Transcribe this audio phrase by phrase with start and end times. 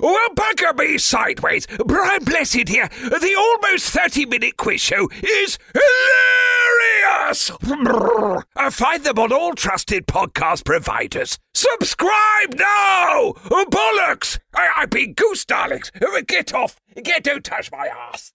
[0.00, 1.66] Well, bugger me sideways.
[1.84, 2.88] Brian Blessed here.
[2.88, 7.50] The almost 30 minute quiz show is hilarious.
[8.56, 11.38] Uh, Find them on all trusted podcast providers.
[11.54, 13.32] Subscribe now!
[13.44, 14.38] Bollocks!
[14.54, 15.92] I, I've been goose darlings.
[16.26, 16.80] Get off.
[17.02, 18.32] Get, don't touch my ass.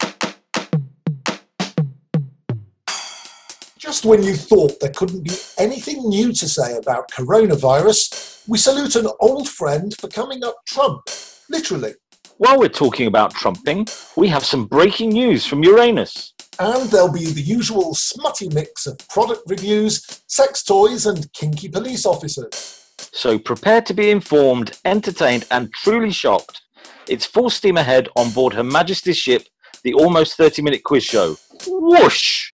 [3.77, 8.95] Just when you thought there couldn't be anything new to say about coronavirus, we salute
[8.95, 11.02] an old friend for coming up Trump.
[11.50, 11.93] Literally.
[12.38, 16.34] While we're talking about trumping, we have some breaking news from Uranus.
[16.59, 22.05] And there'll be the usual smutty mix of product reviews, sex toys, and kinky police
[22.05, 22.84] officers.
[23.13, 26.62] So prepare to be informed, entertained, and truly shocked.
[27.08, 29.48] It's full steam ahead on board Her Majesty's ship,
[29.84, 31.38] the almost 30 minute quiz show.
[31.67, 32.52] Whoosh!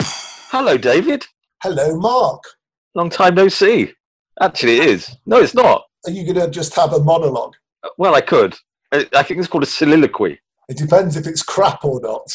[0.00, 1.26] Hello, David.
[1.62, 2.42] Hello, Mark.
[2.94, 3.92] Long time no see.
[4.40, 5.16] Actually, it is.
[5.26, 5.82] No, it's not.
[6.06, 7.54] Are you going to just have a monologue?
[7.98, 8.54] Well, I could.
[8.92, 10.40] I I think it's called a soliloquy.
[10.68, 12.26] It depends if it's crap or not.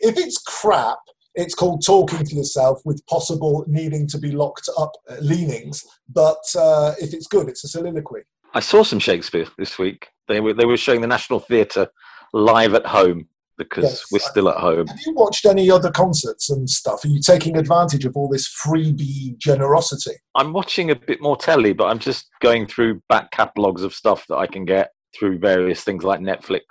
[0.00, 0.98] If it's crap,
[1.34, 5.84] it's called talking to yourself with possible needing to be locked up uh, leanings.
[6.08, 8.22] But uh, if it's good, it's a soliloquy.
[8.54, 10.08] I saw some Shakespeare this week.
[10.26, 11.88] They were they were showing the National Theatre
[12.32, 14.04] live at home because Yes.
[14.10, 14.86] we're still at home.
[14.86, 17.04] Have you watched any other concerts and stuff?
[17.04, 20.14] Are you taking advantage of all this freebie generosity?
[20.34, 24.24] I'm watching a bit more telly, but I'm just going through back catalogues of stuff
[24.28, 26.62] that I can get through various things like Netflix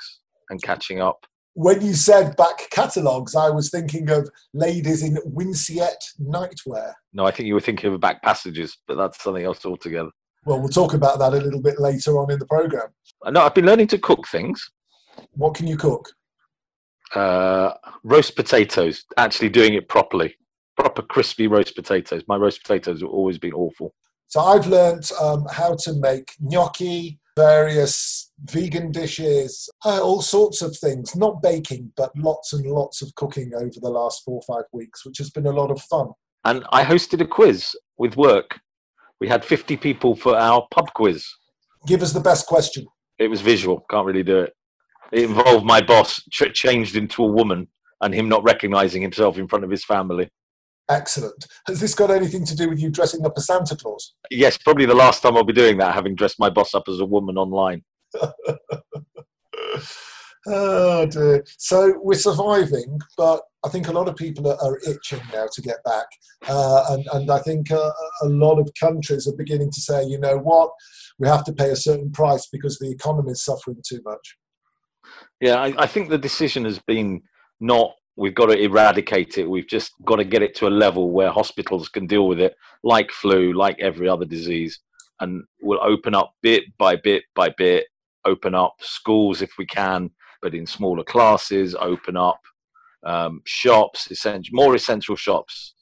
[0.49, 1.25] and catching up.
[1.53, 6.93] When you said back catalogues, I was thinking of ladies in Winceyette nightwear.
[7.13, 10.11] No, I think you were thinking of back passages, but that's something else altogether.
[10.45, 12.89] Well, we'll talk about that a little bit later on in the program.
[13.25, 14.69] No, I've been learning to cook things.
[15.31, 16.08] What can you cook?
[17.16, 20.36] Uh, roast potatoes, actually doing it properly.
[20.75, 22.23] Proper crispy roast potatoes.
[22.27, 23.94] My roast potatoes have always been awful.
[24.27, 30.75] So I've learnt um, how to make gnocchi, various vegan dishes, uh, all sorts of
[30.75, 31.16] things.
[31.16, 35.05] Not baking, but lots and lots of cooking over the last four or five weeks,
[35.05, 36.10] which has been a lot of fun.
[36.43, 38.60] And I hosted a quiz with work.
[39.20, 41.26] We had 50 people for our pub quiz.
[41.87, 42.86] Give us the best question.
[43.17, 44.54] It was visual, can't really do it.
[45.11, 47.67] It involved my boss ch- changed into a woman
[48.01, 50.29] and him not recognizing himself in front of his family.
[50.89, 51.47] Excellent.
[51.67, 54.13] Has this got anything to do with you dressing up as Santa Claus?
[54.31, 56.99] Yes, probably the last time I'll be doing that, having dressed my boss up as
[56.99, 57.83] a woman online.
[60.49, 61.43] Oh dear.
[61.57, 65.61] So we're surviving, but I think a lot of people are, are itching now to
[65.61, 66.05] get back.
[66.47, 67.91] Uh, and, and I think uh,
[68.21, 70.71] a lot of countries are beginning to say, you know what,
[71.19, 74.37] we have to pay a certain price because the economy is suffering too much.
[75.39, 77.21] Yeah, I, I think the decision has been
[77.59, 79.49] not we've got to eradicate it.
[79.49, 82.55] We've just got to get it to a level where hospitals can deal with it,
[82.83, 84.79] like flu, like every other disease,
[85.19, 87.85] and we'll open up bit by bit by bit.
[88.25, 90.09] Open up schools if we can,
[90.41, 91.75] but in smaller classes.
[91.75, 92.41] Open up
[93.05, 95.73] um, shops, essential, more essential shops.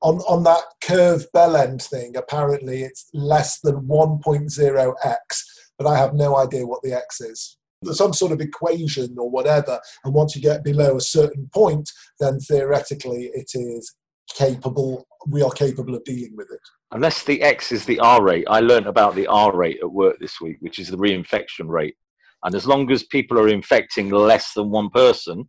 [0.00, 5.42] On, on that curve bell end thing, apparently it's less than 1.0x,
[5.78, 7.56] but I have no idea what the x is.
[7.84, 12.38] Some sort of equation or whatever, and once you get below a certain point, then
[12.38, 13.94] theoretically it is
[14.34, 16.60] capable, we are capable of dealing with it.
[16.92, 18.46] Unless the X is the R rate.
[18.48, 21.96] I learned about the R rate at work this week, which is the reinfection rate.
[22.44, 25.48] And as long as people are infecting less than one person,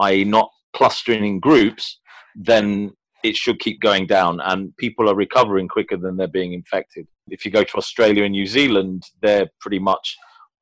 [0.00, 2.00] i.e., not clustering in groups,
[2.34, 2.92] then
[3.22, 4.40] it should keep going down.
[4.40, 7.06] And people are recovering quicker than they're being infected.
[7.28, 10.16] If you go to Australia and New Zealand, they're pretty much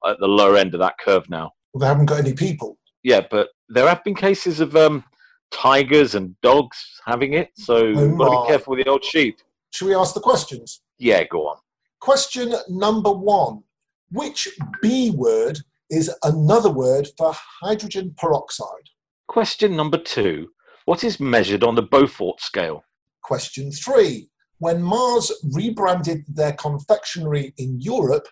[0.06, 1.52] at the lower end of that curve now.
[1.72, 2.78] Well, they haven't got any people.
[3.02, 5.04] Yeah, but there have been cases of um,
[5.50, 9.38] tigers and dogs having it, so Oh got to be careful with the old sheep.
[9.70, 10.82] Should we ask the questions?
[10.98, 11.56] Yeah, go on.
[12.00, 13.62] Question number one
[14.10, 14.48] Which
[14.82, 15.58] B word
[15.90, 18.90] is another word for hydrogen peroxide?
[19.26, 20.48] Question number two
[20.84, 22.84] What is measured on the Beaufort scale?
[23.22, 28.28] Question three When Mars rebranded their confectionery in Europe,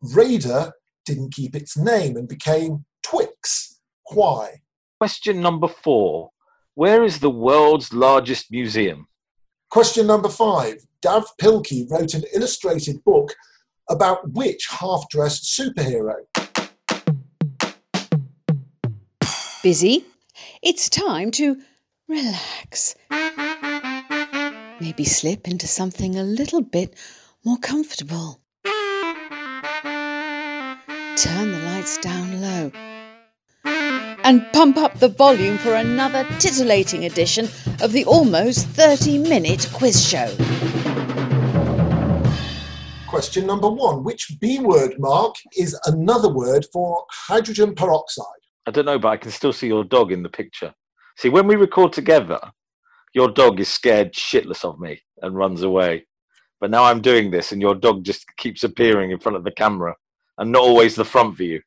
[0.00, 0.72] Raider
[1.08, 3.80] didn't keep its name and became Twix.
[4.12, 4.60] Why?
[5.00, 6.30] Question number four
[6.74, 9.08] Where is the world's largest museum?
[9.70, 13.34] Question number five Dav Pilkey wrote an illustrated book
[13.88, 16.16] about which half dressed superhero?
[19.62, 20.04] Busy?
[20.62, 21.56] It's time to
[22.06, 22.96] relax.
[24.80, 26.94] Maybe slip into something a little bit
[27.44, 28.40] more comfortable.
[31.22, 32.70] Turn the lights down low.
[34.22, 37.46] And pump up the volume for another titillating edition
[37.82, 40.32] of the almost 30 minute quiz show.
[43.08, 48.24] Question number one Which B word, Mark, is another word for hydrogen peroxide?
[48.66, 50.72] I don't know, but I can still see your dog in the picture.
[51.16, 52.38] See, when we record together,
[53.12, 56.06] your dog is scared shitless of me and runs away.
[56.60, 59.50] But now I'm doing this, and your dog just keeps appearing in front of the
[59.50, 59.96] camera
[60.38, 61.60] and not always the front view.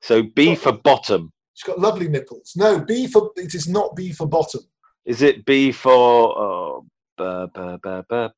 [0.00, 1.32] So B for bottom.
[1.54, 2.52] She's got lovely nipples.
[2.56, 4.62] No, B for it is not B for bottom.
[5.04, 6.82] Is it B for?
[7.18, 8.36] No.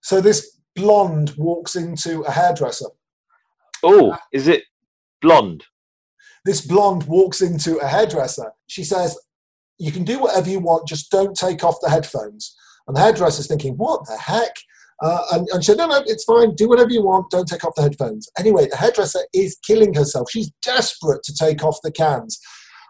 [0.00, 2.86] So this blonde walks into a hairdresser.
[3.82, 4.64] Oh, is it
[5.20, 5.64] blonde?
[6.44, 8.52] This blonde walks into a hairdresser.
[8.68, 9.18] She says,
[9.78, 12.56] "You can do whatever you want, just don't take off the headphones."
[12.86, 14.54] And the hairdresser's thinking, "What the heck?"
[15.02, 16.54] Uh, and, and she said, No, no, it's fine.
[16.54, 17.30] Do whatever you want.
[17.30, 18.28] Don't take off the headphones.
[18.38, 20.30] Anyway, the hairdresser is killing herself.
[20.30, 22.38] She's desperate to take off the cans.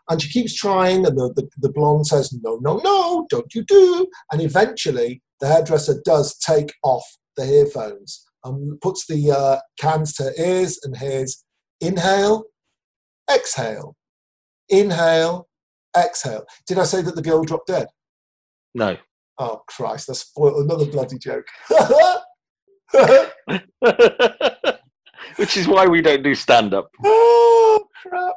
[0.09, 3.65] And she keeps trying, and the, the, the blonde says, No, no, no, don't you
[3.65, 4.07] do.
[4.31, 7.05] And eventually, the hairdresser does take off
[7.37, 11.45] the earphones and puts the uh, cans to her ears and hears
[11.81, 12.45] inhale,
[13.33, 13.97] exhale,
[14.69, 15.49] inhale,
[15.97, 16.45] exhale.
[16.67, 17.89] Did I say that the girl dropped dead?
[18.75, 18.97] No.
[19.39, 21.47] Oh Christ, that's spoiled another bloody joke.
[25.37, 26.91] Which is why we don't do stand up.
[27.05, 28.35] oh crap.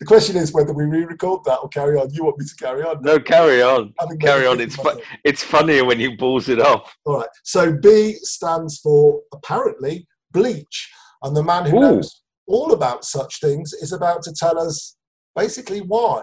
[0.00, 2.12] The question is whether we re-record that or carry on.
[2.12, 3.02] You want me to carry on?
[3.02, 3.94] No, carry on.
[4.20, 4.60] Carry on.
[4.60, 6.94] It's fu- it's funnier when you balls it off.
[7.04, 7.28] All right.
[7.44, 10.90] So B stands for apparently bleach,
[11.22, 11.80] and the man who Ooh.
[11.80, 14.96] knows all about such things is about to tell us
[15.36, 16.22] basically why.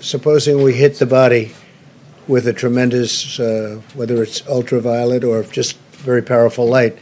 [0.00, 1.54] Supposing we hit the body
[2.28, 6.96] with a tremendous, uh, whether it's ultraviolet or just very powerful light,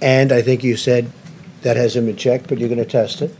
[0.00, 1.10] and I think you said
[1.62, 3.34] that hasn't been checked, but you're going to test it.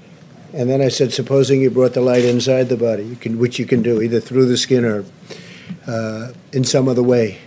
[0.52, 3.58] And then I said, supposing you brought the light inside the body, you can, which
[3.58, 5.04] you can do either through the skin or
[5.86, 7.38] uh, in some other way.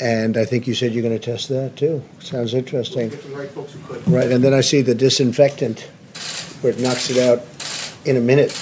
[0.00, 2.02] And I think you said you're going to test that too.
[2.20, 3.10] Sounds interesting.
[4.06, 5.80] Right, and then I see the disinfectant,
[6.60, 7.44] where it knocks it out
[8.04, 8.52] in a minute,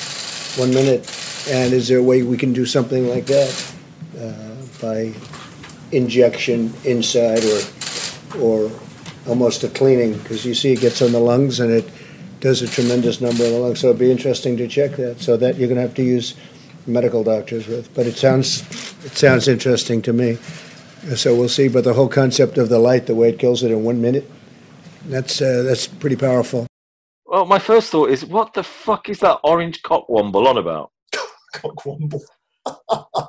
[0.56, 1.04] one minute.
[1.48, 3.74] And is there a way we can do something like that
[4.18, 5.12] uh, by
[5.92, 7.60] injection inside or
[8.40, 8.70] or
[9.28, 10.14] almost a cleaning?
[10.18, 11.88] Because you see, it gets on the lungs and it
[12.40, 13.80] does a tremendous number of the lungs.
[13.80, 15.20] So it'd be interesting to check that.
[15.20, 16.34] So that you're going to have to use
[16.86, 17.94] medical doctors with.
[17.94, 18.62] But it sounds
[19.04, 20.38] it sounds interesting to me.
[21.14, 21.68] So we'll see.
[21.68, 24.28] But the whole concept of the light, the way it kills it in one minute,
[25.06, 26.66] that's uh, that's pretty powerful.
[27.24, 30.90] Well, my first thought is, what the fuck is that orange cockwomble on about?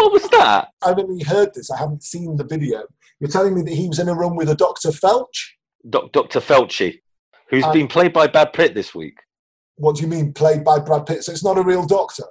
[0.00, 0.68] What was that?
[0.82, 1.70] I've only heard this.
[1.70, 2.84] I haven't seen the video.
[3.20, 4.88] You're telling me that he was in a room with a Dr.
[4.88, 5.26] Felch?
[5.90, 6.40] Doc, Dr.
[6.40, 7.00] Felchi,
[7.50, 9.18] who's Uh, been played by Brad Pitt this week.
[9.76, 11.24] What do you mean, played by Brad Pitt?
[11.24, 12.24] So it's not a real doctor.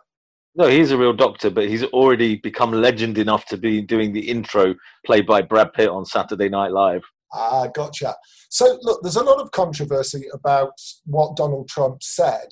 [0.55, 4.29] No, he's a real doctor, but he's already become legend enough to be doing the
[4.29, 4.73] intro
[5.05, 7.03] played by Brad Pitt on Saturday Night Live.
[7.33, 8.15] Ah, gotcha.
[8.49, 10.73] So, look, there's a lot of controversy about
[11.05, 12.47] what Donald Trump said.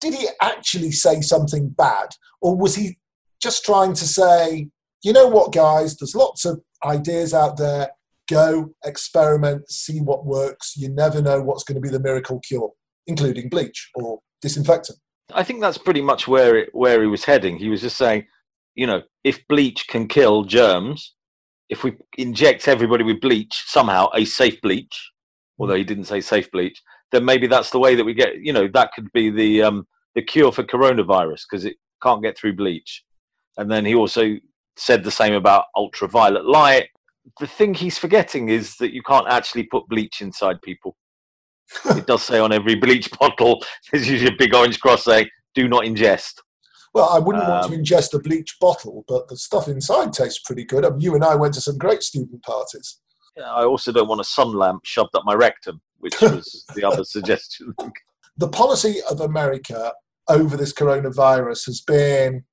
[0.00, 2.08] Did he actually say something bad,
[2.40, 2.98] or was he
[3.40, 4.68] just trying to say,
[5.02, 7.90] you know what, guys, there's lots of ideas out there.
[8.28, 10.74] Go, experiment, see what works.
[10.76, 12.72] You never know what's going to be the miracle cure,
[13.06, 14.98] including bleach or disinfectant.
[15.32, 17.56] I think that's pretty much where it, where he was heading.
[17.56, 18.26] He was just saying,
[18.74, 21.14] you know, if bleach can kill germs,
[21.68, 25.12] if we inject everybody with bleach somehow, a safe bleach,
[25.58, 26.82] although he didn't say safe bleach,
[27.12, 28.40] then maybe that's the way that we get.
[28.40, 32.36] You know, that could be the um, the cure for coronavirus because it can't get
[32.36, 33.04] through bleach.
[33.56, 34.36] And then he also
[34.76, 36.88] said the same about ultraviolet light.
[37.40, 40.96] The thing he's forgetting is that you can't actually put bleach inside people.
[41.86, 45.68] it does say on every bleach bottle, there's usually a big orange cross saying, do
[45.68, 46.34] not ingest.
[46.94, 50.38] Well, I wouldn't want to Um, ingest a bleach bottle, but the stuff inside tastes
[50.38, 50.84] pretty good.
[50.84, 53.00] I mean, you and I went to some great student parties.
[53.36, 56.84] Yeah, I also don't want a sun lamp shoved up my rectum, which was the
[56.84, 57.74] other suggestion.
[58.36, 59.92] the policy of America
[60.28, 62.44] over this coronavirus has been,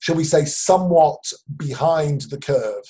[0.00, 2.84] shall we say, somewhat behind the curve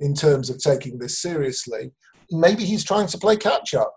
[0.00, 1.92] in terms of taking this seriously.
[2.30, 3.94] Maybe he's trying to play catch up.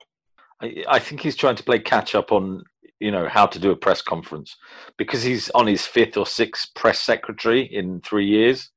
[0.62, 2.64] I, I think he's trying to play catch up on,
[3.00, 4.56] you know, how to do a press conference
[4.98, 8.70] because he's on his fifth or sixth press secretary in three years.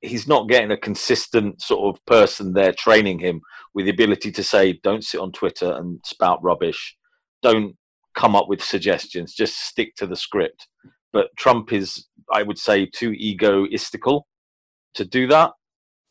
[0.00, 3.40] He's not getting a consistent sort of person there training him
[3.74, 6.96] with the ability to say, don't sit on Twitter and spout rubbish.
[7.42, 7.76] Don't
[8.14, 9.34] come up with suggestions.
[9.34, 10.68] Just stick to the script.
[11.12, 14.22] But Trump is, I would say, too egoistical
[14.94, 15.52] to do that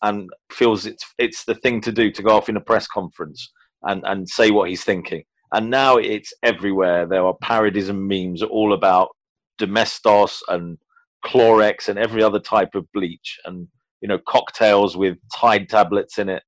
[0.04, 3.52] and feels it's it's the thing to do to go off in a press conference
[3.84, 5.24] and, and say what he's thinking.
[5.52, 7.08] And now it's everywhere.
[7.08, 9.10] There are parodies and memes all about
[9.58, 10.78] Domestos and
[11.26, 13.40] Clorox and every other type of bleach.
[13.46, 13.68] And
[14.02, 16.44] you know, cocktails with Tide tablets in it,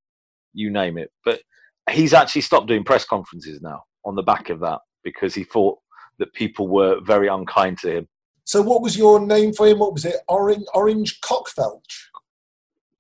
[0.54, 1.12] you name it.
[1.24, 1.42] But
[1.90, 5.78] he's actually stopped doing press conferences now on the back of that because he thought
[6.20, 8.08] that people were very unkind to him.
[8.44, 9.80] So, what was your name for him?
[9.80, 10.18] What was it?
[10.28, 11.82] Orange, Orange Cockfelch?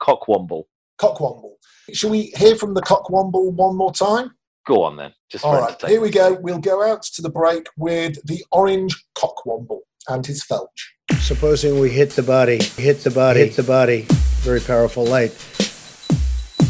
[0.01, 0.63] Cockwomble.
[1.00, 1.53] Cockwomble.
[1.94, 4.32] Shall we hear from the Cockwomble one more time?
[4.65, 5.13] Go on then.
[5.29, 6.34] Just All right, here we go.
[6.41, 10.95] We'll go out to the break with the Orange Cockwomble and his Felch.
[11.26, 14.06] Supposing we hit the body, hit the body, hit the body,
[14.42, 15.32] very powerful light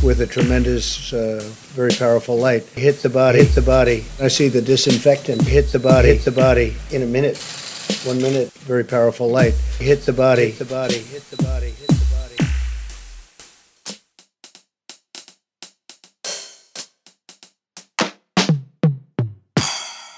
[0.04, 1.42] with a tremendous, uh,
[1.74, 2.64] very powerful light.
[2.76, 4.06] Hit the body, hit the body.
[4.22, 5.42] I see the disinfectant.
[5.42, 7.38] Hit the body, hit the body in a minute.
[8.06, 9.54] One minute, very powerful light.
[9.80, 12.36] Hit the body, hit the body, hit the body, hit the body.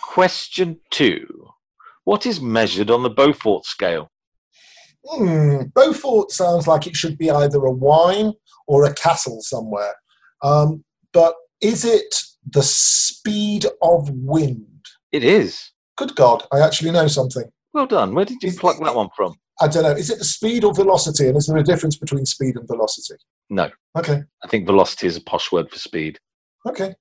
[0.01, 1.53] Question two.
[2.07, 4.09] What is measured on the Beaufort scale?
[5.05, 8.31] Hmm, Beaufort sounds like it should be either a wine
[8.65, 9.93] or a castle somewhere.
[10.41, 12.15] Um, but is it
[12.49, 14.85] the speed of wind?
[15.11, 15.71] It is.
[15.97, 17.43] Good God, I actually know something.
[17.73, 18.15] Well done.
[18.15, 19.35] Where did you Is- pluck that one from?
[19.59, 19.91] I don't know.
[19.91, 21.27] Is it the speed or velocity?
[21.27, 23.15] And is there a difference between speed and velocity?
[23.49, 23.69] No.
[23.97, 26.19] Okay, I think velocity is a posh word for speed.
[26.65, 26.95] okay.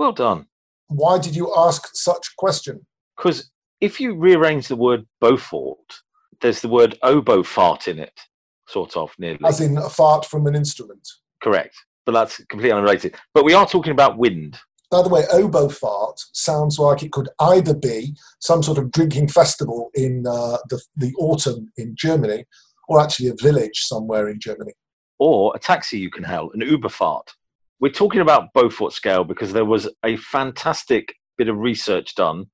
[0.00, 0.46] Well done.
[0.88, 2.86] Why did you ask such a question?
[3.16, 3.48] Because
[3.80, 6.02] if you rearrange the word Beaufort,
[6.40, 8.20] there's the word oboe fart in it,
[8.68, 9.38] sort of nearly.
[9.44, 11.06] As in a fart from an instrument.
[11.42, 11.74] Correct.
[12.06, 13.14] But that's completely unrelated.
[13.34, 14.58] But we are talking about wind.
[14.90, 19.28] By the way, oboe fart sounds like it could either be some sort of drinking
[19.28, 22.44] festival in uh, the, the autumn in Germany
[22.88, 24.72] or actually a village somewhere in Germany.
[25.20, 27.30] or a taxi you can hail, an Uber fart.
[27.78, 32.46] We're talking about Beaufort scale because there was a fantastic bit of research done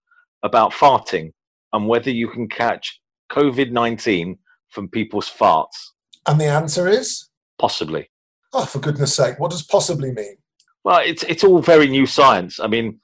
[0.42, 1.32] about farting
[1.72, 3.00] and whether you can catch
[3.32, 4.38] COVID 19
[4.70, 5.90] from people's farts.
[6.26, 7.28] And the answer is?
[7.58, 8.10] Possibly.
[8.52, 10.36] Oh, for goodness sake, what does possibly mean?
[10.84, 12.60] Well, it's, it's all very new science.
[12.60, 13.00] I mean,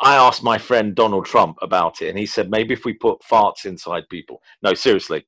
[0.00, 3.20] I asked my friend Donald Trump about it, and he said maybe if we put
[3.22, 4.40] farts inside people.
[4.62, 5.26] No, seriously.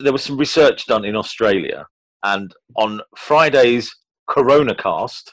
[0.00, 1.86] There was some research done in Australia,
[2.22, 3.94] and on Friday's
[4.28, 5.30] CoronaCast,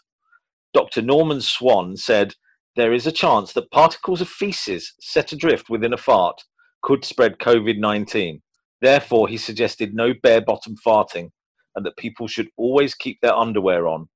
[0.73, 1.01] Dr.
[1.01, 2.33] Norman Swan said
[2.75, 6.43] there is a chance that particles of feces set adrift within a fart
[6.81, 8.41] could spread COVID 19.
[8.81, 11.31] Therefore, he suggested no bare bottom farting
[11.75, 14.07] and that people should always keep their underwear on.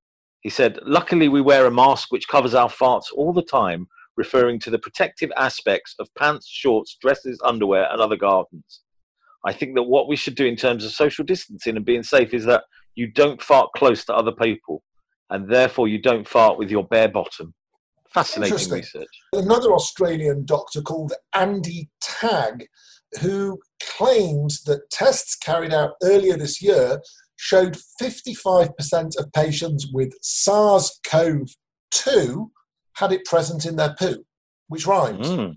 [0.41, 4.59] He said, Luckily, we wear a mask which covers our farts all the time, referring
[4.59, 8.81] to the protective aspects of pants, shorts, dresses, underwear, and other garments.
[9.45, 12.33] I think that what we should do in terms of social distancing and being safe
[12.33, 12.63] is that
[12.95, 14.83] you don't fart close to other people,
[15.29, 17.53] and therefore you don't fart with your bare bottom.
[18.13, 19.07] Fascinating research.
[19.33, 22.65] Another Australian doctor called Andy Tagg,
[23.21, 27.01] who claims that tests carried out earlier this year
[27.37, 31.47] showed 55% of patients with SARS CoV
[31.91, 32.51] 2
[32.95, 34.25] had it present in their poo,
[34.67, 35.27] which rhymes.
[35.27, 35.55] Mm.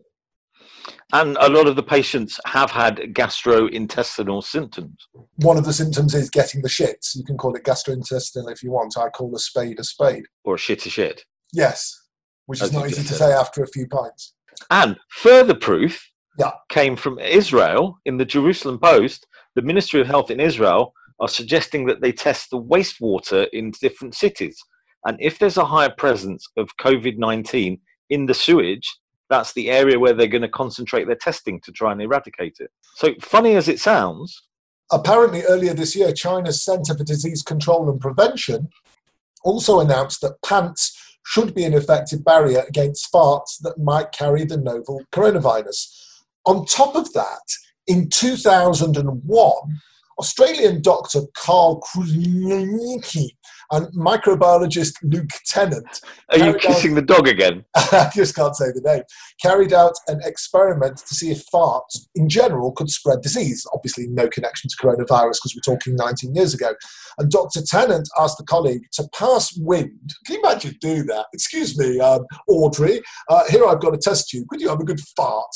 [1.13, 5.09] And a lot of the patients have had gastrointestinal symptoms.
[5.37, 7.15] One of the symptoms is getting the shits.
[7.15, 8.97] You can call it gastrointestinal if you want.
[8.97, 10.25] I call a spade a spade.
[10.45, 11.25] or shit to shit.
[11.53, 12.02] Yes,
[12.47, 14.35] which is As not easy to say after a few pints.
[14.71, 16.53] And further proof Yeah.
[16.69, 19.27] came from Israel in the Jerusalem Post.
[19.55, 24.15] The Ministry of Health in Israel are suggesting that they test the wastewater in different
[24.15, 24.59] cities.
[25.05, 27.81] And if there's a higher presence of COVID 19
[28.11, 28.89] in the sewage,
[29.29, 32.71] that's the area where they're going to concentrate their testing to try and eradicate it.
[32.97, 34.43] So, funny as it sounds,
[34.91, 38.69] Apparently, earlier this year, China's Center for Disease Control and Prevention
[39.43, 40.92] also announced that pants
[41.25, 45.87] should be an effective barrier against farts that might carry the novel coronavirus.
[46.47, 47.43] On top of that,
[47.87, 49.53] in 2001,
[50.19, 53.29] Australian doctor Karl Krusnicki
[53.71, 56.01] and microbiologist Luke Tennant
[56.31, 57.65] are you kissing the dog again?
[57.75, 59.03] I just can't say the name,
[59.41, 63.67] carried out an experiment to see if farts in general could spread disease.
[63.75, 66.75] Obviously, no connection to coronavirus because we're talking 19 years ago.
[67.19, 67.63] And Dr.
[67.63, 70.15] Tennant asked the colleague to pass wind.
[70.27, 71.27] Can you imagine doing that?
[71.33, 74.49] Excuse me, um, Audrey, uh, here I've got a test tube.
[74.49, 75.51] Could you have a good fart?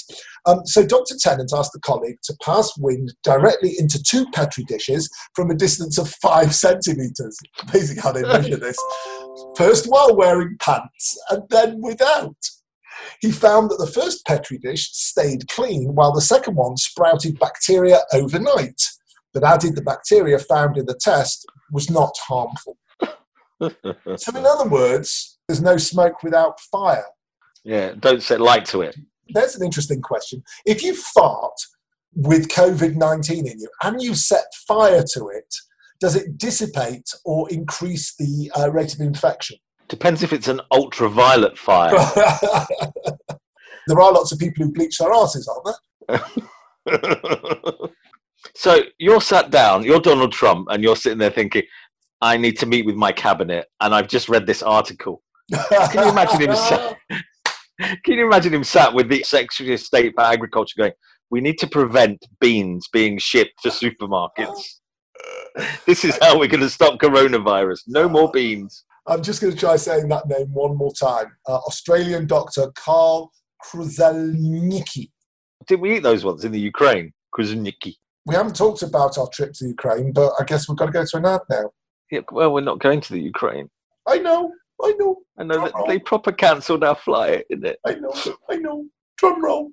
[0.47, 1.15] Um, so Dr.
[1.19, 5.99] Tennant asked the colleague to pass wind directly into two Petri dishes from a distance
[5.99, 7.39] of five centimetres.
[7.69, 8.79] Amazing how they measure this
[9.57, 12.37] first while wearing pants and then without.
[13.21, 18.01] He found that the first Petri dish stayed clean while the second one sprouted bacteria
[18.13, 18.83] overnight,
[19.37, 22.79] but added the bacteria found in the test was not harmful.
[23.59, 27.07] So, in other words, there's no smoke without fire.
[27.65, 28.95] yeah, don't set light to it.
[29.31, 30.43] There's an interesting question.
[30.67, 31.59] If you fart
[32.15, 35.55] with COVID 19 in you and you set fire to it,
[36.01, 39.57] does it dissipate or increase the uh, rate of infection?
[39.89, 41.93] Depends if it's an ultraviolet fire.
[43.87, 45.79] there are lots of people who bleach their asses, aren't
[46.09, 46.21] there?
[48.55, 51.63] So you're sat down, you're Donald Trump, and you're sitting there thinking,
[52.21, 55.23] I need to meet with my cabinet, and I've just read this article.
[55.53, 56.97] Can you imagine him sat,
[58.05, 60.93] Can you imagine him sat with the Secretary of State for Agriculture going,
[61.31, 64.63] we need to prevent beans being shipped to supermarkets.
[65.87, 67.81] this is how we're going to stop coronavirus.
[67.89, 68.85] No more beans.
[69.07, 71.37] I'm just going to try saying that name one more time.
[71.47, 73.31] Uh, Australian doctor Karl
[73.65, 75.11] Kruszelnicki.
[75.67, 77.13] Did we eat those ones in the Ukraine?
[77.37, 77.95] Kruszelnicki.
[78.27, 81.05] We haven't talked about our trip to Ukraine, but I guess we've got to go
[81.05, 81.71] to an ad now.
[82.11, 83.71] Yeah, well, we're not going to the Ukraine.
[84.05, 84.53] I know,
[84.83, 85.19] I know.
[85.39, 87.79] I know that they proper cancelled our flight, isn't it?
[87.87, 88.13] I know,
[88.51, 88.85] I know.
[89.17, 89.71] Drum roll.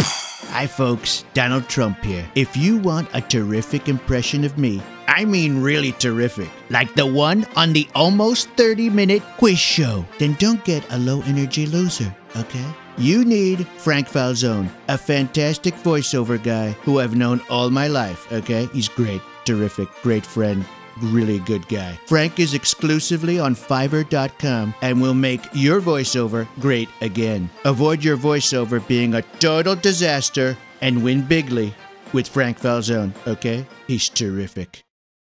[0.00, 1.26] Hi, folks.
[1.34, 2.26] Donald Trump here.
[2.34, 7.46] If you want a terrific impression of me, I mean really terrific, like the one
[7.54, 12.64] on the almost 30 minute quiz show, then don't get a low energy loser, okay?
[12.98, 18.66] You need Frank Falzone, a fantastic voiceover guy who I've known all my life, okay?
[18.72, 20.64] He's great, terrific, great friend,
[21.00, 21.98] really good guy.
[22.06, 27.48] Frank is exclusively on Fiverr.com and will make your voiceover great again.
[27.64, 31.74] Avoid your voiceover being a total disaster and win bigly
[32.12, 33.64] with Frank Falzone, okay?
[33.86, 34.82] He's terrific.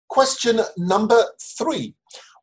[0.09, 1.23] Question number
[1.59, 1.95] three.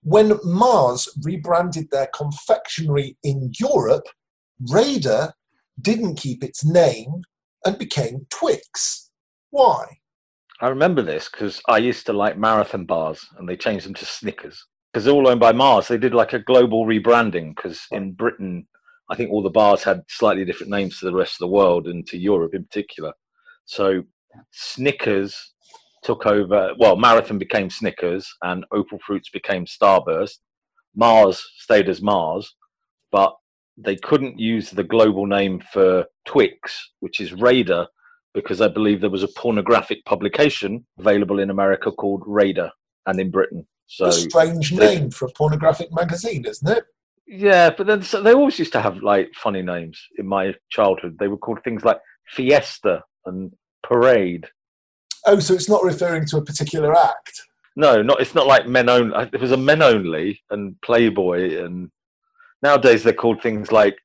[0.04, 4.06] When Mars rebranded their confectionery in Europe,
[4.72, 5.34] Raider
[5.80, 7.24] didn't keep its name
[7.66, 9.12] and became Twix.
[9.50, 10.00] Why?
[10.62, 14.06] I remember this because I used to like marathon bars and they changed them to
[14.06, 14.66] Snickers.
[14.92, 15.90] Because they're all owned by Mars.
[15.90, 18.66] They did like a global rebranding because in Britain,
[19.10, 21.88] I think all the bars had slightly different names to the rest of the world
[21.88, 23.12] and to Europe in particular.
[23.66, 24.04] So
[24.52, 25.54] Snickers
[26.04, 30.38] took over, well, Marathon became Snickers and Opal Fruits became Starburst.
[30.96, 32.56] Mars stayed as Mars,
[33.12, 33.36] but
[33.78, 37.88] they couldn't use the global name for Twix, which is Raider,
[38.34, 42.72] because I believe there was a pornographic publication available in America called Raider
[43.06, 43.66] and in Britain.
[43.88, 46.86] So a strange name for a pornographic magazine, isn't it?
[47.28, 51.18] Yeah, but then so they always used to have like funny names in my childhood.
[51.20, 53.52] They were called things like Fiesta and
[53.84, 54.48] Parade.
[55.26, 57.42] Oh, so it's not referring to a particular act.
[57.76, 58.22] No, not.
[58.22, 59.30] It's not like men only.
[59.34, 61.90] It was a men only and Playboy, and
[62.66, 63.96] nowadays they're called things like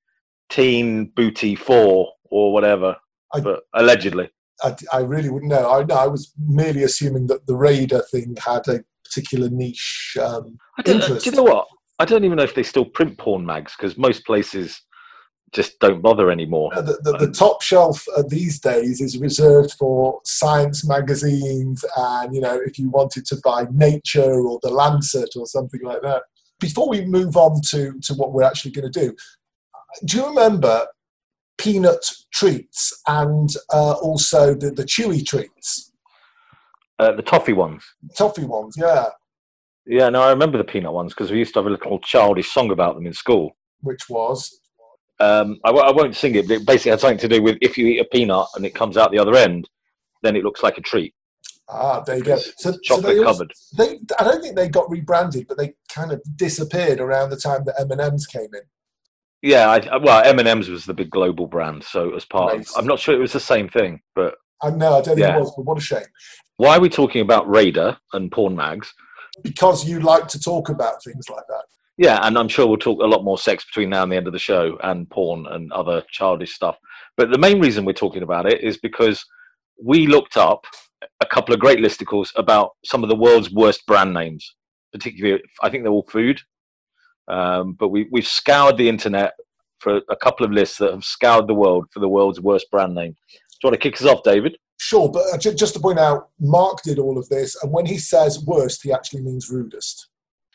[0.51, 2.97] Teen Booty Four or whatever.
[3.33, 4.29] I, but allegedly,
[4.63, 5.69] I, I really wouldn't know.
[5.69, 10.83] I, I was merely assuming that the Raider thing had a particular niche um, I
[10.83, 11.25] don't, interest.
[11.25, 11.67] Do you know what?
[11.99, 14.81] I don't even know if they still print porn mags because most places
[15.53, 16.71] just don't bother anymore.
[16.75, 22.35] Uh, the, the, the, top shelf uh, these days is reserved for science magazines, and
[22.35, 26.23] you know, if you wanted to buy Nature or the Lancet or something like that.
[26.61, 29.15] Before we move on to, to what we're actually going to do,
[30.05, 30.87] do you remember
[31.61, 35.93] peanut treats and uh, also the, the chewy treats.
[36.99, 37.85] Uh, the toffee ones.
[38.17, 39.07] Toffee ones, yeah.
[39.87, 42.51] Yeah, no, I remember the peanut ones because we used to have a little childish
[42.51, 43.57] song about them in school.
[43.81, 44.61] Which was?
[45.19, 47.59] Um, I w- I won't sing it, but it basically had something to do with
[47.61, 49.69] if you eat a peanut and it comes out the other end,
[50.23, 51.15] then it looks like a treat.
[51.73, 52.39] Ah, there you go.
[52.57, 53.53] So, chocolate so covered.
[53.77, 57.65] they, I don't think they got rebranded, but they kind of disappeared around the time
[57.65, 58.63] that M and M's came in.
[59.43, 62.71] Yeah, I, well, M and M's was the big global brand, so as part, nice.
[62.71, 65.27] of, I'm not sure it was the same thing, but I know I don't yeah.
[65.29, 66.05] think it was, but what a shame.
[66.57, 68.93] Why are we talking about Raider and porn mags?
[69.43, 71.63] Because you like to talk about things like that.
[71.97, 74.27] Yeah, and I'm sure we'll talk a lot more sex between now and the end
[74.27, 76.77] of the show, and porn and other childish stuff.
[77.17, 79.25] But the main reason we're talking about it is because
[79.83, 80.65] we looked up
[81.21, 84.55] a couple of great listicles about some of the world's worst brand names.
[84.93, 86.41] Particularly, I think they're all food.
[87.29, 89.35] Um, but we, we've scoured the internet
[89.79, 92.95] for a couple of lists that have scoured the world for the world's worst brand
[92.95, 93.13] name.
[93.13, 94.57] Do you want to kick us off, David?
[94.79, 97.99] Sure, but uh, just to point out, Mark did all of this, and when he
[97.99, 100.09] says worst, he actually means rudest.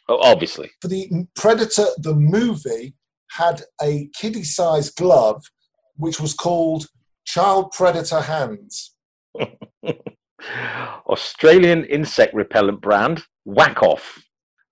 [0.09, 0.71] Oh, obviously.
[0.81, 2.95] For the Predator, the movie
[3.31, 5.43] had a kiddie sized glove
[5.97, 6.87] which was called
[7.25, 8.95] Child Predator Hands.
[11.07, 14.25] Australian insect repellent brand, Whack Off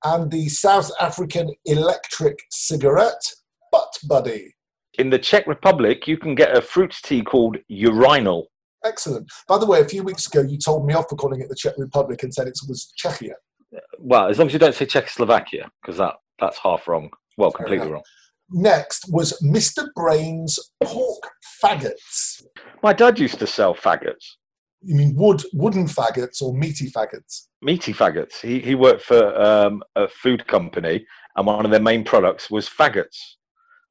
[0.03, 3.33] and the South African electric cigarette,
[3.71, 4.55] Butt Buddy.
[4.99, 8.47] In the Czech Republic, you can get a fruit tea called urinal.
[8.85, 9.31] Excellent.
[9.47, 11.55] By the way, a few weeks ago, you told me off for calling it the
[11.55, 13.31] Czech Republic and said it was Czechia.
[13.75, 17.09] Uh, well, as long as you don't say Czechoslovakia, because that, that's half wrong.
[17.37, 18.03] Well, completely wrong.
[18.51, 19.87] Next was Mr.
[19.95, 21.31] Brain's pork
[21.63, 22.43] faggots.
[22.83, 24.35] My dad used to sell faggots.
[24.83, 27.47] You mean wood, wooden faggots or meaty faggots?
[27.61, 28.41] Meaty faggots.
[28.41, 32.67] He he worked for um, a food company, and one of their main products was
[32.69, 33.17] faggots.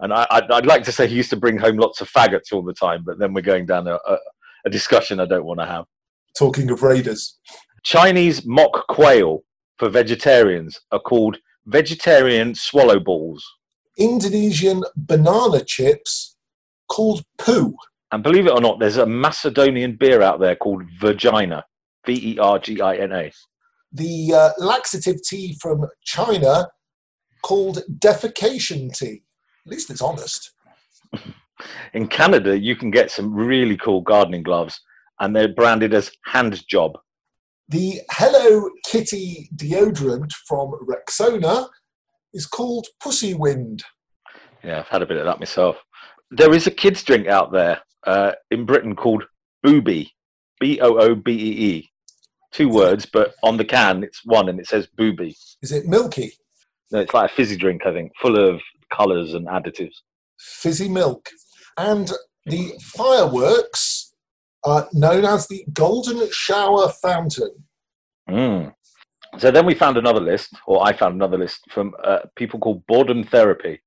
[0.01, 2.53] And I, I'd, I'd like to say he used to bring home lots of faggots
[2.53, 4.19] all the time, but then we're going down a, a,
[4.67, 5.85] a discussion I don't want to have.
[6.37, 7.39] Talking of raiders.
[7.85, 9.45] Chinese mock quail
[9.79, 13.45] for vegetarians are called vegetarian swallow balls.
[13.99, 16.37] Indonesian banana chips
[16.89, 17.77] called poo.
[18.13, 21.63] And believe it or not, there's a Macedonian beer out there called Vergina.
[22.07, 23.33] V E R G I N A.
[23.93, 26.69] The uh, laxative tea from China
[27.43, 29.23] called defecation tea.
[29.67, 30.53] At least it's honest.
[31.93, 34.81] In Canada, you can get some really cool gardening gloves,
[35.21, 36.99] and they're branded as hand job.
[37.69, 41.69] The Hello Kitty deodorant from Rexona
[42.35, 43.85] is called Pussy Wind.
[44.65, 45.77] Yeah, I've had a bit of that myself.
[46.35, 49.25] There is a kids' drink out there uh, in Britain called
[49.63, 50.13] Booby,
[50.61, 51.91] B O O B E E.
[52.53, 55.37] Two words, but on the can it's one, and it says Booby.
[55.61, 56.33] Is it milky?
[56.91, 58.61] No, it's like a fizzy drink, I think, full of
[58.93, 59.97] colours and additives.
[60.39, 61.29] Fizzy milk.
[61.77, 62.11] And
[62.47, 64.15] the fireworks
[64.65, 67.65] are known as the Golden Shower Fountain.
[68.29, 68.75] Mm.
[69.39, 72.87] So then we found another list, or I found another list from uh, people called
[72.87, 73.81] Boredom Therapy.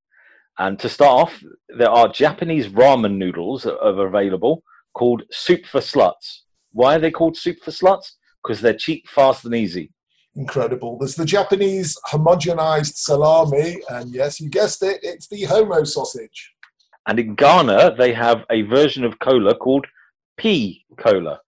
[0.57, 4.63] And to start off, there are Japanese ramen noodles that are available
[4.93, 6.41] called Soup for Sluts.
[6.71, 8.13] Why are they called Soup for Sluts?
[8.41, 9.91] Because they're cheap, fast, and easy.
[10.35, 10.97] Incredible.
[10.97, 16.53] There's the Japanese homogenized salami, and yes, you guessed it, it's the homo sausage.
[17.07, 19.85] And in Ghana, they have a version of cola called
[20.37, 21.39] pea cola.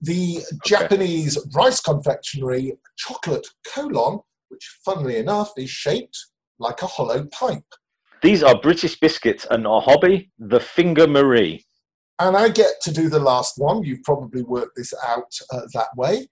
[0.00, 6.18] The Japanese rice confectionery chocolate colon, which funnily enough is shaped
[6.58, 7.74] like a hollow pipe.
[8.22, 11.64] These are British biscuits and our hobby, the Finger Marie.
[12.18, 13.82] And I get to do the last one.
[13.82, 16.28] You've probably worked this out uh, that way.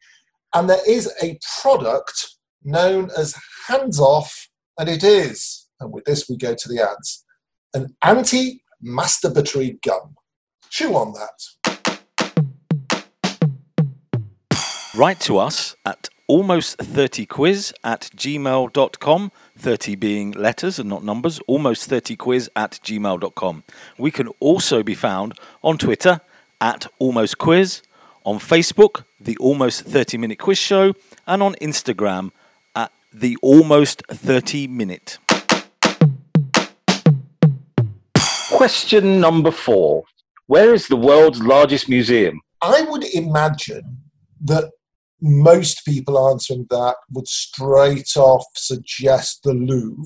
[0.55, 3.35] And there is a product known as
[3.67, 4.49] Hands Off,
[4.79, 7.25] and it is, and with this we go to the ads,
[7.75, 10.15] an anti masturbatory gum.
[10.71, 11.43] Chew on that.
[14.99, 22.81] Write to us at almost30quiz at gmail.com, 30 being letters and not numbers, almost30quiz at
[22.83, 23.63] gmail.com.
[23.97, 26.21] We can also be found on Twitter
[26.61, 27.83] at almostquiz,
[28.25, 30.95] on Facebook, the Almost 30 Minute Quiz Show,
[31.29, 32.33] and on Instagram
[32.75, 35.19] at the Almost 30 Minute.
[38.51, 40.03] Question number four
[40.49, 42.41] Where is the world's largest museum?
[42.61, 43.99] I would imagine
[44.41, 44.73] that
[45.21, 50.05] most people answering that would straight off suggest the Louvre,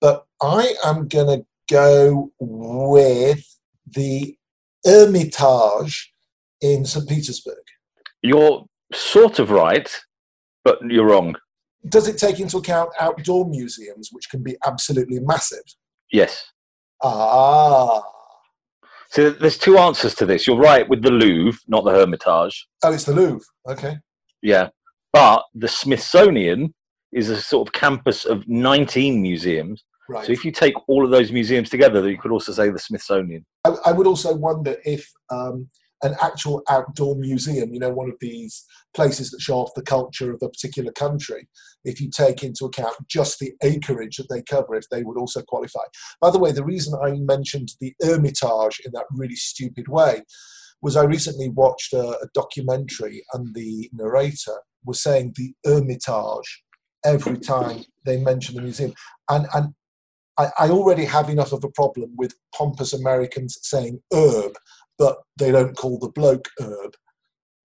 [0.00, 3.44] but I am going to go with
[3.86, 4.36] the
[4.84, 6.12] Hermitage
[6.60, 7.08] in St.
[7.08, 7.62] Petersburg.
[8.22, 9.90] You're sort of right,
[10.64, 11.36] but you're wrong.
[11.88, 15.64] Does it take into account outdoor museums, which can be absolutely massive?
[16.10, 16.44] Yes.
[17.02, 18.02] Ah.
[19.10, 20.46] So there's two answers to this.
[20.46, 22.66] You're right with the Louvre, not the Hermitage.
[22.82, 23.46] Oh, it's the Louvre.
[23.68, 23.98] Okay.
[24.44, 24.68] Yeah.
[25.12, 26.74] But the Smithsonian
[27.12, 29.84] is a sort of campus of 19 museums.
[30.08, 30.26] Right.
[30.26, 33.46] So if you take all of those museums together, you could also say the Smithsonian.
[33.64, 35.70] I, I would also wonder if um,
[36.02, 40.32] an actual outdoor museum, you know, one of these places that show off the culture
[40.32, 41.48] of a particular country,
[41.84, 45.40] if you take into account just the acreage that they cover, if they would also
[45.42, 45.80] qualify.
[46.20, 50.22] By the way, the reason I mentioned the Hermitage in that really stupid way
[50.84, 56.62] was I recently watched a, a documentary and the narrator was saying the Hermitage
[57.06, 58.92] every time they mention the museum.
[59.30, 59.72] And, and
[60.38, 64.52] I, I already have enough of a problem with pompous Americans saying herb,
[64.98, 66.92] but they don't call the bloke herb.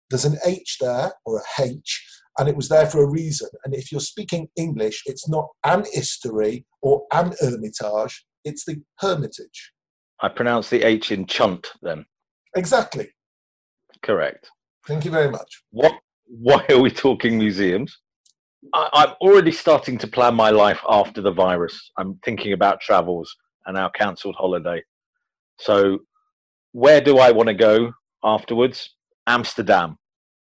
[0.10, 3.50] There's an H there, or a H, and it was there for a reason.
[3.66, 9.74] And if you're speaking English, it's not an history or an hermitage, it's the hermitage.
[10.22, 12.06] I pronounce the H in chunt then.
[12.56, 13.10] Exactly.
[14.02, 14.50] Correct.
[14.88, 15.64] Thank you very much.
[15.72, 15.94] What?
[16.28, 17.98] Why are we talking museums?
[18.74, 21.92] I, I'm already starting to plan my life after the virus.
[21.98, 23.36] I'm thinking about travels
[23.66, 24.84] and our cancelled holiday.
[25.60, 26.00] So,
[26.72, 27.92] where do I want to go
[28.24, 28.96] afterwards?
[29.28, 29.98] Amsterdam,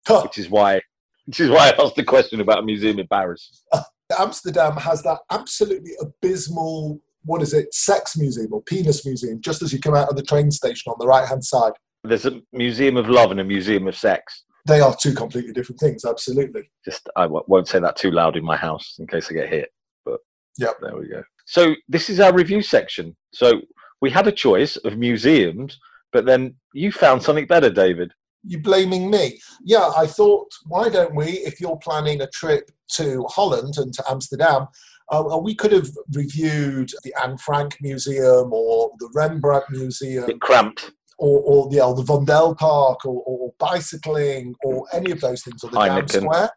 [0.08, 0.22] Huh.
[0.24, 0.82] which is why,
[1.26, 3.64] which is why I asked the question about a museum in Paris.
[3.72, 3.82] Uh,
[4.20, 9.72] Amsterdam has that absolutely abysmal, what is it, sex museum or penis museum, just as
[9.72, 11.72] you come out of the train station on the right hand side.
[12.04, 14.44] There's a museum of love and a museum of sex.
[14.66, 16.70] They are two completely different things, absolutely.
[16.86, 19.50] Just I w- won't say that too loud in my house in case I get
[19.50, 19.70] hit.
[20.06, 20.20] But
[20.58, 20.78] Yep.
[20.82, 21.24] there we go.
[21.46, 23.16] So this is our review section.
[23.34, 23.62] So
[24.02, 25.80] we had a choice of museums,
[26.12, 28.12] but then you found something better, David.
[28.46, 29.40] You blaming me?
[29.64, 34.04] Yeah, I thought, why don't we, if you're planning a trip to Holland and to
[34.10, 34.68] Amsterdam,
[35.10, 40.26] uh, we could have reviewed the Anne Frank Museum or the Rembrandt Museum.
[40.26, 40.92] Bit cramped.
[41.26, 45.80] Or, or the, Vondel Park or, or, bicycling or any of those things or the
[45.80, 46.50] Dam Square.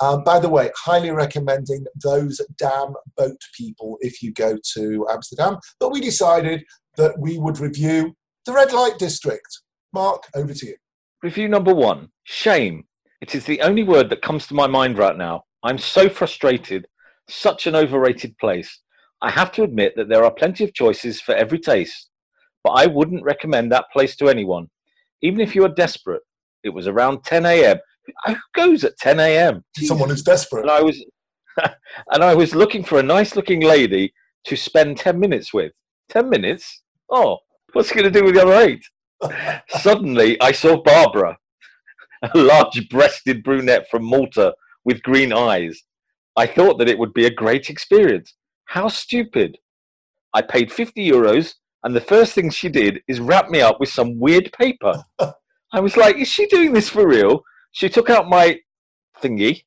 [0.00, 5.56] Um, by the way, highly recommending those damn boat people if you go to Amsterdam.
[5.80, 6.62] But we decided
[6.96, 8.14] that we would review
[8.46, 9.62] the red light district.
[9.92, 10.76] Mark, over to you.
[11.22, 12.84] Review number one shame.
[13.20, 15.44] It is the only word that comes to my mind right now.
[15.62, 16.86] I'm so frustrated.
[17.28, 18.80] Such an overrated place.
[19.22, 22.10] I have to admit that there are plenty of choices for every taste,
[22.64, 24.68] but I wouldn't recommend that place to anyone,
[25.22, 26.22] even if you are desperate.
[26.64, 27.76] It was around 10 a.m.
[28.26, 29.64] Who goes at 10 a.m.?
[29.76, 30.62] Someone who's desperate.
[30.62, 31.04] And I was,
[32.10, 34.14] and I was looking for a nice-looking lady
[34.46, 35.72] to spend 10 minutes with.
[36.08, 36.82] 10 minutes?
[37.10, 37.38] Oh,
[37.74, 38.84] what's he going to do with the other eight?
[39.68, 41.36] Suddenly, I saw Barbara,
[42.22, 45.82] a large breasted brunette from Malta with green eyes.
[46.36, 48.34] I thought that it would be a great experience.
[48.66, 49.58] How stupid.
[50.32, 53.90] I paid 50 euros, and the first thing she did is wrap me up with
[53.90, 55.04] some weird paper.
[55.72, 57.42] I was like, is she doing this for real?
[57.72, 58.58] She took out my
[59.22, 59.64] thingy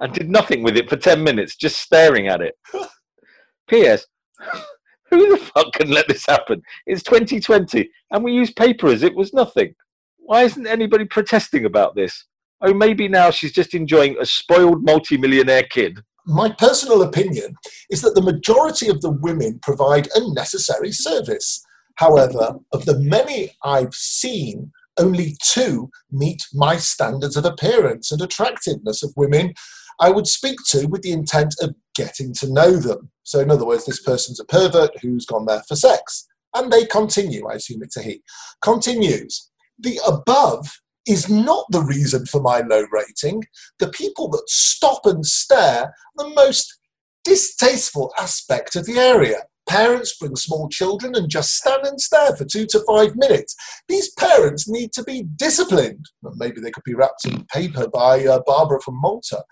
[0.00, 2.54] and did nothing with it for 10 minutes, just staring at it.
[3.68, 4.06] P.S.
[5.10, 6.62] Who the fuck can let this happen?
[6.86, 9.74] It's 2020 and we use paper as it was nothing.
[10.18, 12.26] Why isn't anybody protesting about this?
[12.60, 16.00] Oh, maybe now she's just enjoying a spoiled multimillionaire kid.
[16.28, 17.54] My personal opinion
[17.88, 21.64] is that the majority of the women provide a necessary service.
[21.94, 29.02] However, of the many I've seen, only two meet my standards of appearance and attractiveness
[29.02, 29.54] of women
[30.00, 33.10] I would speak to with the intent of getting to know them.
[33.22, 36.26] So, in other words, this person's a pervert who's gone there for sex.
[36.54, 38.22] And they continue, I assume it's a he,
[38.62, 39.50] continues.
[39.78, 40.68] The above
[41.08, 43.42] is not the reason for my low rating.
[43.78, 46.78] The people that stop and stare, the most
[47.24, 49.42] distasteful aspect of the area.
[49.68, 53.54] Parents bring small children and just stand and stare for two to five minutes.
[53.86, 56.06] These parents need to be disciplined.
[56.22, 59.42] Well, maybe they could be wrapped in paper by uh, Barbara from Malta.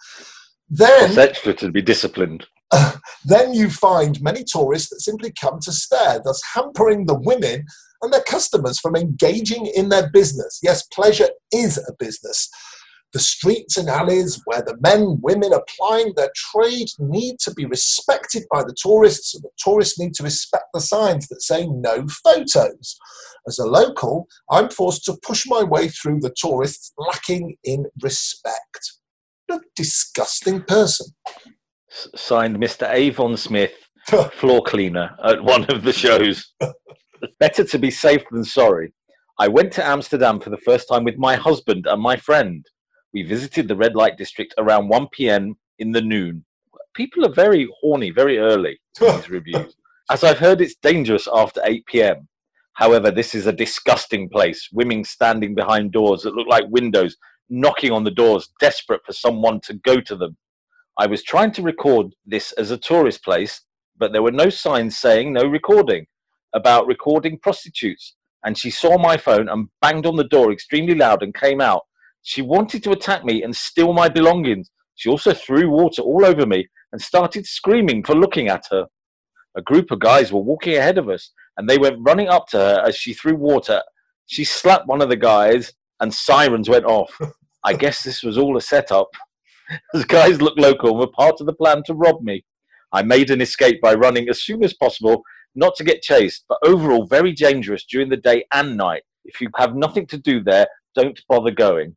[0.69, 2.47] Then, extra to be disciplined.
[3.25, 7.65] Then you find many tourists that simply come to stare, thus hampering the women
[8.03, 10.61] and their customers from engaging in their business.
[10.63, 12.49] Yes, pleasure is a business.
[13.13, 18.45] The streets and alleys where the men, women applying their trade need to be respected
[18.53, 22.99] by the tourists, and the tourists need to respect the signs that say no photos.
[23.49, 28.93] As a local, I'm forced to push my way through the tourists lacking in respect.
[29.51, 31.07] A disgusting person.
[32.15, 32.91] Signed Mr.
[32.93, 33.75] Avon Smith,
[34.33, 36.53] floor cleaner at one of the shows.
[37.41, 38.93] Better to be safe than sorry.
[39.39, 42.65] I went to Amsterdam for the first time with my husband and my friend.
[43.13, 45.57] We visited the red light district around 1 p.m.
[45.79, 46.45] in the noon.
[46.95, 49.75] People are very horny very early these reviews.
[50.11, 52.29] As I've heard, it's dangerous after 8 p.m.
[52.75, 54.69] However, this is a disgusting place.
[54.73, 57.17] Women standing behind doors that look like windows,
[57.49, 60.37] knocking on the doors, desperate for someone to go to them.
[60.99, 63.61] I was trying to record this as a tourist place,
[63.99, 66.07] but there were no signs saying no recording
[66.55, 68.15] about recording prostitutes.
[68.45, 71.83] And she saw my phone and banged on the door extremely loud and came out.
[72.23, 74.71] She wanted to attack me and steal my belongings.
[74.95, 78.87] She also threw water all over me and started screaming for looking at her.
[79.57, 82.59] A group of guys were walking ahead of us and they went running up to
[82.59, 83.83] her as she threw water.
[84.27, 87.19] She slapped one of the guys and sirens went off.
[87.65, 89.09] I guess this was all a setup.
[89.93, 92.45] The guys looked local and were part of the plan to rob me.
[92.93, 95.23] I made an escape by running as soon as possible,
[95.55, 99.03] not to get chased, but overall very dangerous during the day and night.
[99.25, 101.97] If you have nothing to do there, don't bother going.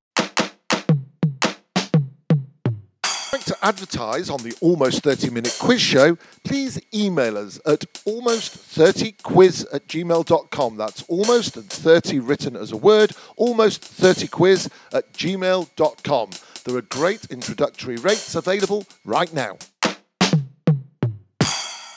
[3.49, 9.88] to advertise on the Almost 30 Minute Quiz Show, please email us at almost30quiz at
[9.88, 10.77] gmail.com.
[10.77, 16.29] That's almost 30 written as a word, almost30quiz at gmail.com.
[16.65, 19.58] There are great introductory rates available right now.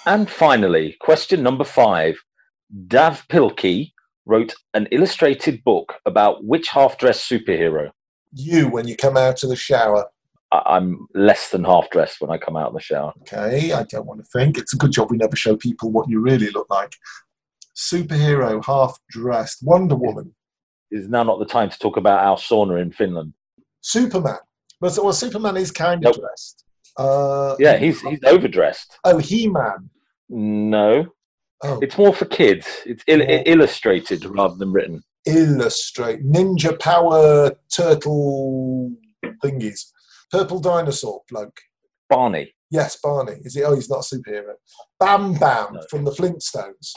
[0.07, 2.16] And finally, question number five.
[2.87, 3.92] Dav Pilkey
[4.25, 7.90] wrote an illustrated book about which half dressed superhero?
[8.33, 10.07] You, when you come out of the shower.
[10.53, 13.14] I'm less than half dressed when I come out of the shower.
[13.22, 14.59] Okay, I don't want to think.
[14.59, 16.94] It's a good job we never show people what you really look like.
[17.75, 20.35] Superhero, half dressed, Wonder Woman.
[20.90, 23.33] Is now not the time to talk about our sauna in Finland?
[23.81, 24.38] Superman.
[24.83, 26.21] Well, well Superman is kind of nope.
[26.21, 26.64] dressed.
[26.99, 28.99] Uh, yeah, he's he's overdressed.
[29.05, 29.88] Oh, He Man.
[30.29, 31.07] No.
[31.64, 31.79] Oh.
[31.81, 32.66] It's more for kids.
[32.85, 35.03] It's il- illustrated rather than written.
[35.25, 38.90] illustrate Ninja Power Turtle
[39.42, 39.87] thingies.
[40.31, 41.61] Purple dinosaur bloke.
[42.11, 42.53] Barney.
[42.71, 43.37] Yes, Barney.
[43.45, 43.62] Is he?
[43.62, 44.55] Oh, he's not a superhero.
[44.99, 45.81] Bam Bam No.
[45.88, 46.95] from the Flintstones.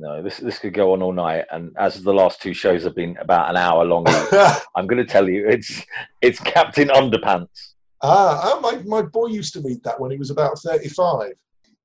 [0.00, 2.94] No, this this could go on all night, and as the last two shows have
[2.94, 4.04] been about an hour long,
[4.76, 5.82] I'm going to tell you it's
[6.22, 10.30] it's Captain Underpants ah, ah, my, my boy used to read that when he was
[10.30, 11.32] about 35.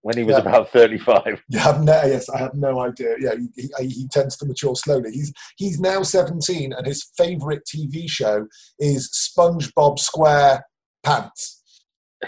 [0.02, 0.42] when he was Yeah.
[0.42, 1.42] about 35.
[1.50, 3.16] You have no, yes, I have no idea.
[3.20, 5.12] Yeah, he, he, he tends to mature slowly.
[5.12, 8.48] He's he's now 17, and his favourite TV show
[8.80, 11.62] is SpongeBob SquarePants.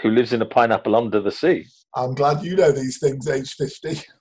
[0.02, 1.66] Who lives in a pineapple under the sea?
[1.94, 4.00] I'm glad you know these things, age 50.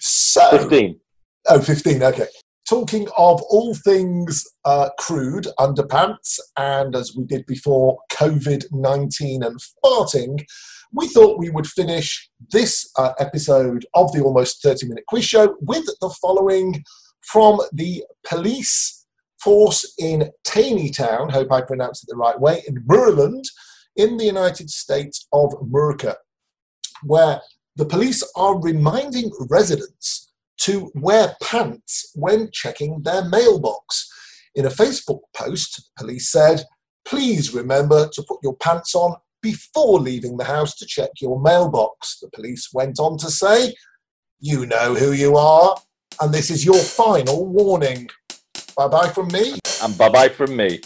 [0.00, 1.00] so, 15.
[1.48, 2.26] Oh, 15, okay.
[2.68, 9.58] Talking of all things uh, crude, underpants, and as we did before, COVID 19 and
[9.84, 10.44] farting,
[10.92, 15.56] we thought we would finish this uh, episode of the almost 30 minute quiz show
[15.60, 16.84] with the following
[17.22, 19.06] from the police
[19.40, 23.44] force in Taneytown, hope I pronounced it the right way, in Maryland,
[23.96, 26.16] in the United States of America,
[27.02, 27.40] where
[27.78, 34.10] the police are reminding residents to wear pants when checking their mailbox.
[34.56, 36.64] In a Facebook post, the police said,
[37.04, 42.18] Please remember to put your pants on before leaving the house to check your mailbox.
[42.20, 43.74] The police went on to say,
[44.40, 45.76] You know who you are,
[46.20, 48.10] and this is your final warning.
[48.76, 49.54] Bye bye from me.
[49.84, 50.80] And bye bye from me.